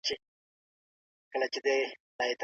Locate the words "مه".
2.17-2.25